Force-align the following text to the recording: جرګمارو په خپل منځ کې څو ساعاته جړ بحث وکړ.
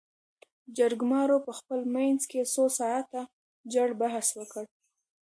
جرګمارو 0.77 1.37
په 1.45 1.51
خپل 1.59 1.79
منځ 1.95 2.21
کې 2.31 2.49
څو 2.53 2.63
ساعاته 2.77 3.21
جړ 3.73 3.87
بحث 4.01 4.27
وکړ. 4.39 4.63